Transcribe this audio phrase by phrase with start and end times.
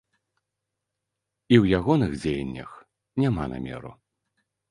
[1.53, 2.71] І ў ягоных дзеяннях
[3.25, 3.91] няма намеру.